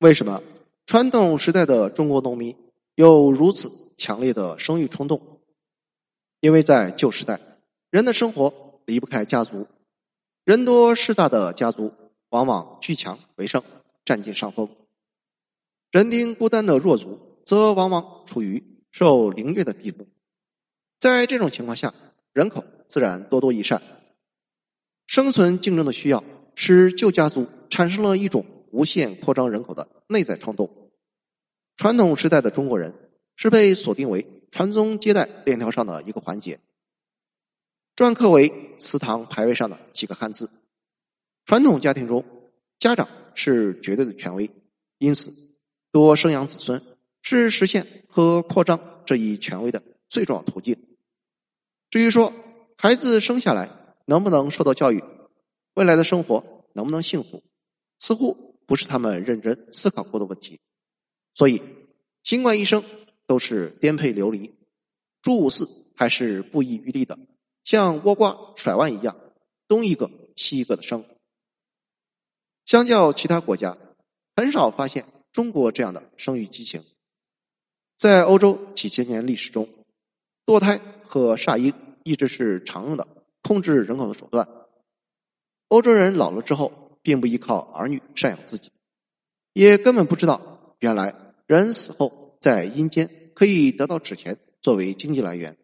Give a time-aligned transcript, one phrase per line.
[0.00, 0.42] 为什么
[0.86, 2.56] 传统时代的中国农民
[2.94, 5.20] 有如此强烈的生育冲动？
[6.40, 7.38] 因为在旧时代，
[7.90, 9.66] 人的生活离不开家族，
[10.42, 11.92] 人多势大的家族
[12.30, 13.62] 往往居强为胜，
[14.02, 14.66] 占尽上风；
[15.90, 20.08] 人丁孤单的弱族则往往处于受凌虐的地步。
[20.98, 21.92] 在这种情况下，
[22.32, 23.82] 人口自然多多益善。
[25.06, 26.24] 生存竞争的需要，
[26.54, 30.90] 使旧家族产生了一种无限扩张人口的内在冲动。
[31.76, 32.94] 传统时代的中国人
[33.36, 36.60] 是被锁定为传宗接代链条上的一个环节，
[37.96, 40.50] 篆刻为祠堂牌位上的几个汉字。
[41.46, 42.24] 传统家庭中，
[42.78, 44.50] 家长是绝对的权威，
[44.98, 45.32] 因此
[45.90, 46.82] 多生养子孙
[47.22, 50.76] 是实现和扩张这一权威的最重要途径。
[51.88, 52.32] 至于说
[52.76, 53.70] 孩子生下来，
[54.06, 55.02] 能不能受到教育，
[55.74, 57.42] 未来的生活能不能幸福，
[57.98, 60.60] 似乎不是他们认真思考过的问题。
[61.34, 61.60] 所以，
[62.22, 62.84] 尽管一生
[63.26, 64.54] 都是颠沛流离，
[65.22, 67.18] 朱五四还是不遗余力的，
[67.64, 69.16] 像倭瓜甩腕一样，
[69.66, 71.04] 东一个西一个的生。
[72.64, 73.76] 相较其他国家，
[74.36, 76.84] 很少发现中国这样的生育激情。
[77.96, 79.68] 在欧洲几千年历史中，
[80.46, 83.08] 堕胎和煞婴一直是常用的。
[83.42, 84.48] 控制人口的手段。
[85.68, 88.70] 欧洲人老了之后，并不依靠儿女赡养自己，
[89.52, 91.14] 也根本不知道原来
[91.46, 95.56] 人死后在阴间可以得到纸钱作为经济来源。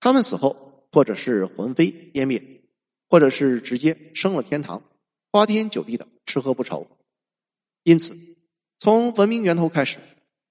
[0.00, 2.42] 他们死后，或者是魂飞烟灭，
[3.08, 4.82] 或者是直接升了天堂，
[5.30, 6.86] 花天酒地的吃喝不愁。
[7.84, 8.14] 因此，
[8.78, 9.98] 从文明源头开始，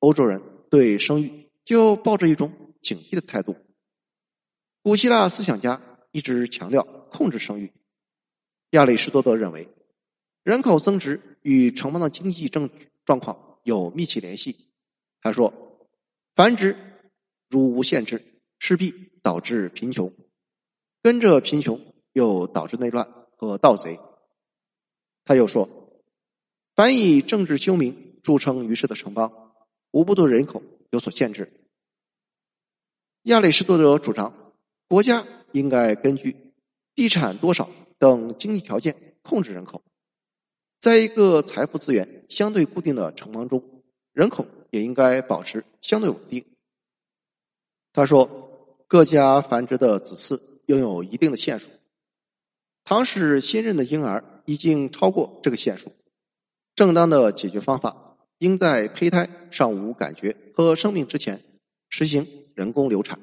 [0.00, 3.56] 欧洲人对生育就抱着一种警惕的态度。
[4.82, 5.80] 古希腊思想家。
[6.14, 7.72] 一直强调控制生育。
[8.70, 9.68] 亚里士多德认为，
[10.44, 12.70] 人口增值与城邦的经济政
[13.04, 14.56] 状况有密切联系。
[15.20, 15.52] 他说
[16.36, 16.76] ：“繁殖
[17.48, 18.22] 如无限制，
[18.60, 20.12] 势必导致贫穷，
[21.02, 21.80] 跟着贫穷
[22.12, 23.98] 又导致内乱和盗贼。”
[25.26, 25.68] 他又说
[26.76, 29.52] ：“凡以政治修明著称于世的城邦，
[29.90, 31.52] 无不对人口有所限制。”
[33.24, 34.54] 亚里士多德主张
[34.86, 35.26] 国家。
[35.54, 36.52] 应该根据
[36.96, 39.84] 地产多少等经济条件控制人口，
[40.84, 43.64] 在一个财富资源相对固定的城邦中，
[44.12, 46.44] 人口也应该保持相对稳定。
[47.94, 51.70] 他说，各家繁殖的子嗣拥有一定的限数，
[52.84, 55.90] 倘使新任的婴儿已经超过这个限数，
[56.74, 61.42] 正当的解决方法应在胚胎尚无感觉和生命之前
[61.88, 63.18] 实行人工流产。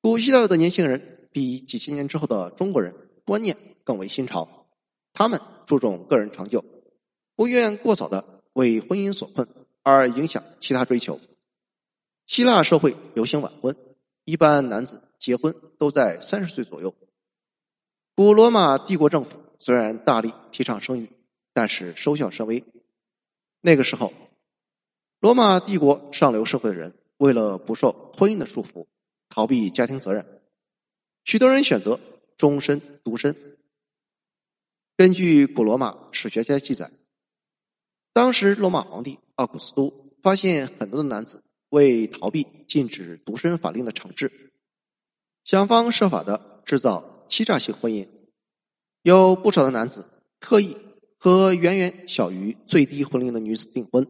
[0.00, 4.68] 古希腊的年轻人比几千年之后的中国人观念更为新潮，
[5.12, 6.64] 他们注重个人成就，
[7.36, 9.46] 不愿过早的为婚姻所困
[9.84, 11.20] 而影响其他追求。
[12.26, 13.76] 希腊社会流行晚婚，
[14.24, 16.92] 一般男子结婚都在三十岁左右。
[18.16, 21.08] 古罗马帝国政府虽然大力提倡生育，
[21.52, 22.64] 但是收效甚微。
[23.60, 24.12] 那个时候，
[25.20, 28.88] 罗马帝国上流社会的人为了不受婚姻的束缚。
[29.28, 30.26] 逃避家庭责任，
[31.22, 32.00] 许多人选择
[32.36, 33.49] 终身独身。
[35.00, 36.90] 根据古罗马史学家记载，
[38.12, 44.52] 当时罗马皇帝奥古斯都发现很多的男子为逃避禁止独身法令的惩治，
[45.42, 48.06] 想方设法的制造欺诈性婚姻。
[49.00, 50.06] 有不少的男子
[50.38, 50.76] 特意
[51.16, 54.06] 和远远小于最低婚龄的女子订婚，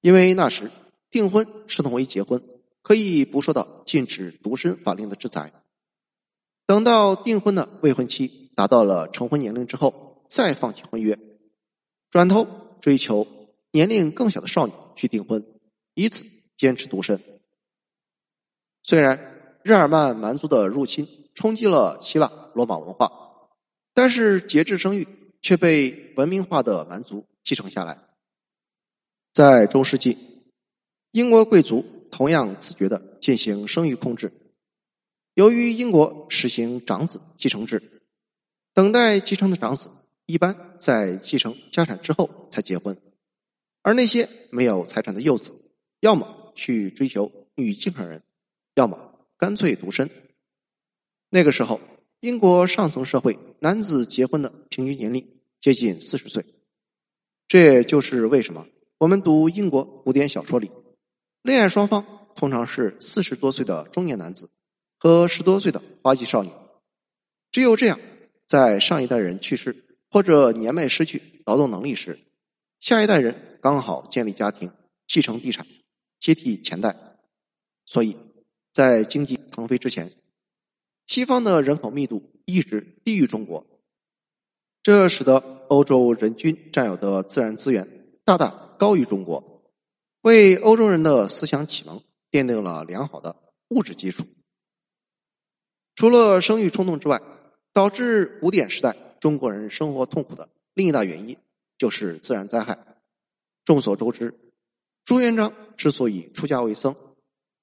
[0.00, 0.70] 因为那时
[1.10, 2.42] 订婚是同为结婚。
[2.80, 5.52] 可以不受到禁止独身法令的制裁。
[6.64, 11.16] 等到订婚的未婚妻达到了成婚年龄之后，再放弃婚约，
[12.10, 12.44] 转头
[12.80, 13.24] 追求
[13.70, 15.46] 年龄更小的少女去订婚，
[15.94, 16.24] 以此
[16.56, 17.22] 坚持独身。
[18.82, 23.12] 虽然日耳曼蛮族的入侵冲击了希腊罗马文化，
[23.94, 25.06] 但是节制生育
[25.40, 27.96] 却被文明化的蛮族继承下来。
[29.32, 30.18] 在中世纪，
[31.12, 31.84] 英国贵族。
[32.10, 34.32] 同样自觉的进行生育控制。
[35.34, 37.97] 由于英国实行长子继承制，
[38.78, 39.90] 等待继承的长子
[40.26, 42.96] 一般在继承家产之后才结婚，
[43.82, 45.52] 而那些没有财产的幼子，
[45.98, 48.22] 要么去追求女继承人，
[48.76, 50.08] 要么干脆独身。
[51.28, 51.80] 那个时候，
[52.20, 55.28] 英国上层社会男子结婚的平均年龄
[55.60, 56.44] 接近四十岁，
[57.48, 58.64] 这也就是为什么
[58.98, 60.70] 我们读英国古典小说里。
[61.42, 64.48] 恋爱双方通常是四十多岁的中年男子
[65.00, 66.52] 和十多岁的花季少女。
[67.50, 67.98] 只有这样，
[68.48, 72.18] 在上一代人去世或者年迈失去劳动能力时，
[72.80, 74.72] 下一代人刚好建立家庭，
[75.06, 75.66] 继承地产，
[76.18, 76.96] 接替前代，
[77.84, 78.16] 所以
[78.72, 80.10] 在经济腾飞之前，
[81.06, 83.66] 西方的人口密度一直低于中国，
[84.82, 85.36] 这使得
[85.68, 87.86] 欧洲人均占有的自然资源
[88.24, 89.62] 大大高于中国，
[90.22, 93.36] 为欧洲人的思想启蒙奠定了良好的
[93.68, 94.24] 物质基础。
[95.94, 97.20] 除了生育冲动之外，
[97.78, 101.38] 导致古典时代中国人生活痛苦的另一大原因，
[101.78, 102.76] 就是自然灾害。
[103.64, 104.34] 众所周知，
[105.04, 106.96] 朱元璋之所以出家为僧，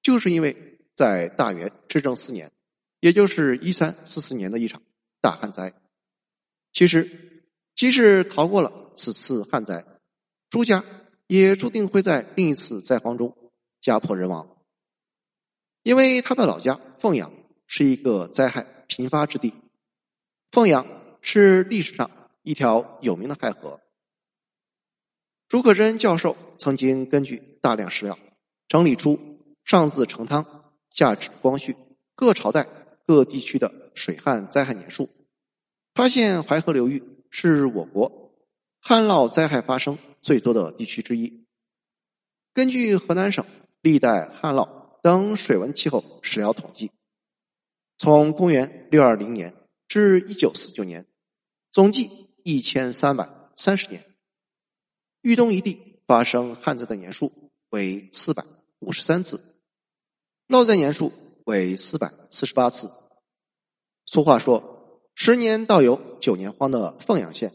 [0.00, 2.50] 就是因为在大元至正四年，
[3.00, 4.80] 也就是一三四四年的一场
[5.20, 5.74] 大旱灾。
[6.72, 9.84] 其实，即使逃过了此次旱灾，
[10.48, 10.82] 朱家
[11.26, 13.36] 也注定会在另一次灾荒中
[13.82, 14.48] 家破人亡，
[15.82, 17.30] 因为他的老家凤阳。
[17.66, 19.52] 是一个灾害频发之地。
[20.50, 20.86] 凤阳
[21.20, 22.10] 是历史上
[22.42, 23.80] 一条有名的亥河。
[25.48, 28.18] 朱可桢教授曾经根据大量史料
[28.68, 29.18] 整理出
[29.64, 31.76] 上自成汤、下至光绪
[32.14, 32.66] 各朝代
[33.06, 35.08] 各地区的水旱灾害年数，
[35.94, 38.32] 发现淮河流域是我国
[38.80, 41.44] 旱涝灾害发生最多的地区之一。
[42.54, 43.44] 根据河南省
[43.82, 44.68] 历代旱涝
[45.02, 46.90] 等水文气候史料统计。
[47.98, 49.54] 从公元六二零年
[49.88, 51.06] 至一九四九年，
[51.72, 54.04] 总计一千三百三十年。
[55.22, 58.44] 豫东一地发生旱灾的年数为四百
[58.80, 59.40] 五十三次，
[60.48, 61.12] 涝灾年数
[61.44, 62.90] 为四百四十八次。
[64.04, 67.52] 俗话说：“十年倒有九年荒”的凤阳县，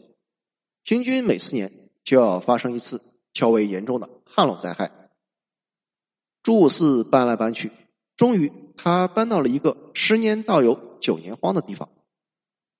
[0.82, 3.00] 平均每四年就要发生一次
[3.32, 5.10] 较为严重的旱涝灾害。
[6.42, 7.70] 朱五四搬来搬去，
[8.16, 8.52] 终于。
[8.74, 11.88] 他搬到了一个十年倒有九年荒的地方，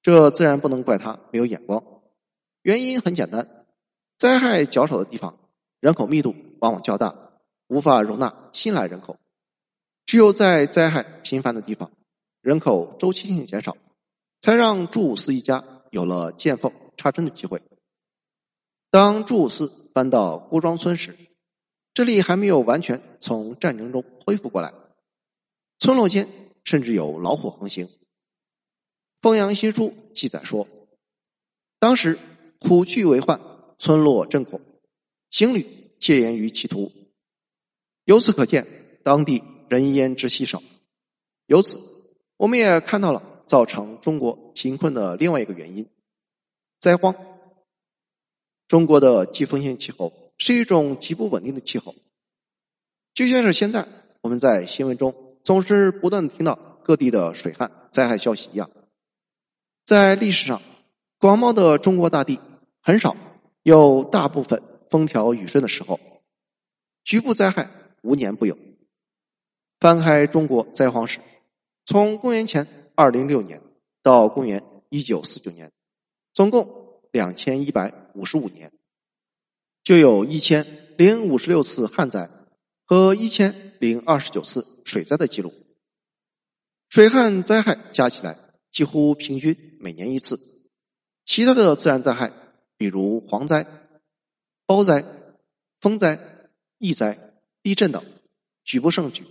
[0.03, 1.83] 这自然不能怪他没有眼光。
[2.63, 3.67] 原因很简单，
[4.19, 5.39] 灾害较少的地方，
[5.81, 7.15] 人口密度往往较大，
[7.69, 9.15] 无法容纳新来人口；
[10.07, 11.91] 只有在灾害频繁的地方，
[12.41, 13.77] 人口周期性减少，
[14.41, 17.63] 才让朱五四一家有了见缝插针的机会。
[18.91, 21.17] 当朱五四搬到郭庄村时，
[21.95, 24.73] 这里还没有完全从战争中恢复过来。
[25.79, 26.29] 村落间
[26.65, 27.87] 甚至有老虎横行。
[29.23, 30.67] 《凤阳新书》记载说，
[31.79, 32.19] 当时
[32.59, 33.41] 虎踞为患，
[33.79, 34.61] 村落震恐，
[35.31, 35.65] 行旅
[36.01, 36.91] 戒严于其途。
[38.05, 38.67] 由此可见，
[39.05, 40.61] 当地人烟之稀少。
[41.47, 41.79] 由此，
[42.37, 45.89] 我们也看到了造成中国贫困的另外一个原因——
[46.81, 47.15] 灾荒。
[48.67, 51.95] 中国的季风性气候是一种极不稳定的气候，
[53.15, 53.87] 就像是现在
[54.23, 55.15] 我们在新闻中。
[55.45, 58.71] 总是不断听到各地的水旱灾害消息一样，
[59.85, 60.61] 在历史上，
[61.19, 62.39] 广袤的中国大地
[62.81, 63.17] 很少
[63.63, 65.99] 有大部分风调雨顺的时候，
[67.05, 67.71] 局部灾害
[68.03, 68.57] 无年不有。
[69.81, 71.21] 翻开中国灾荒史，
[71.85, 73.61] 从公元前二零六年
[74.03, 75.71] 到公元一九四九年，
[76.33, 78.73] 总共两千一百五十五年，
[79.83, 82.31] 就有一千零五十六次旱灾
[82.85, 83.71] 和一千。
[83.83, 85.53] 零二十九次水灾的记录，
[86.89, 88.39] 水旱灾害加起来
[88.71, 90.39] 几乎平均每年一次。
[91.25, 92.33] 其他的自然灾害，
[92.77, 93.67] 比如蝗灾、
[94.65, 95.05] 包灾、
[95.81, 96.21] 风灾、
[96.79, 97.19] 疫灾、
[97.65, 98.05] 地震等，
[98.63, 99.27] 举不胜举。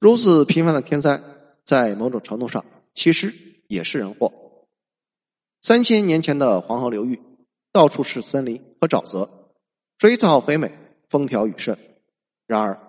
[0.00, 1.22] 如此频繁的天灾，
[1.64, 3.32] 在某种程度上其实
[3.68, 4.32] 也是人祸。
[5.60, 7.22] 三千年前的黄河流域，
[7.70, 9.52] 到处是森林和沼泽，
[9.98, 10.76] 水草肥美，
[11.08, 11.78] 风调雨顺。
[12.48, 12.80] 然而，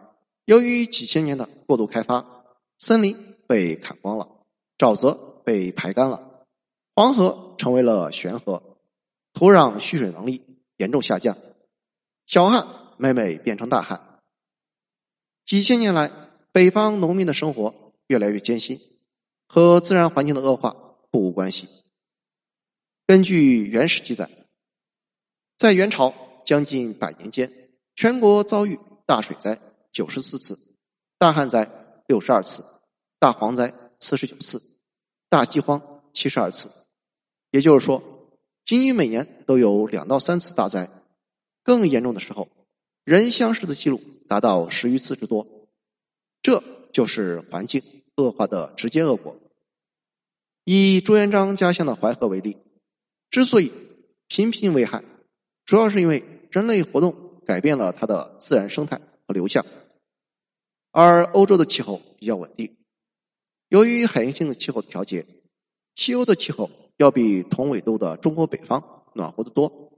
[0.46, 2.46] 由于几千年的过度开发，
[2.80, 4.28] 森林被砍光了，
[4.80, 5.14] 沼泽
[5.46, 6.33] 被排干了，
[6.96, 8.78] 黄河成为了悬河，
[9.34, 10.42] 土壤蓄水能力
[10.78, 11.36] 严重下降，
[12.28, 14.20] 小旱每每变成大旱。
[15.44, 16.12] 几千年来，
[16.52, 18.80] 北方农民的生活越来越艰辛，
[19.48, 20.76] 和自然环境的恶化
[21.10, 21.68] 不无关系。
[23.08, 24.30] 根据原始记载，
[25.58, 26.14] 在元朝
[26.46, 27.52] 将近百年间，
[27.96, 29.60] 全国遭遇大水灾。
[29.92, 30.58] 九十四次，
[31.20, 31.70] 大旱灾
[32.08, 32.64] 六十二次，
[33.20, 34.60] 大蝗灾四十九次，
[35.30, 36.70] 大饥荒七十二次。
[37.52, 38.02] 也就是说，
[38.64, 40.90] 平均每年都有两到三次大灾。
[41.64, 42.50] 更严重的时候，
[43.04, 45.48] 人相失的记录达到十余次之多。
[46.42, 47.82] 这就是环境
[48.18, 49.38] 恶化的直接恶果。
[50.66, 52.58] 以朱元璋家乡的淮河为例，
[53.30, 53.72] 之所以
[54.28, 55.04] 频频危害，
[55.66, 59.66] 主要是因为人类活动改变了它的自然生态和流向。
[60.92, 62.76] 而欧洲的气候比较稳定，
[63.70, 65.26] 由于海洋性的气候调节，
[65.96, 69.92] 西欧的气候要比同纬度的中国北方暖和得多，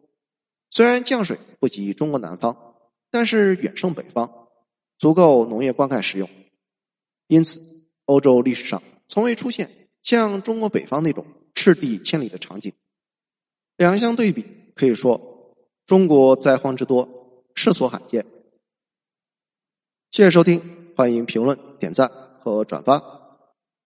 [0.70, 2.76] 虽然降水不及中国南方，
[3.12, 4.50] 但是远胜北方，
[4.98, 6.30] 足够农业灌溉使用。
[7.28, 7.60] 因此，
[8.06, 12.72] 欧洲历史上从未出现像中国北方那种赤地千里的场景。
[13.78, 17.08] 两相对比，可以说中国灾荒之多，
[17.56, 18.26] 世所罕见。
[20.12, 20.62] 谢谢收听，
[20.96, 22.10] 欢迎评论、点赞
[22.40, 23.15] 和转发。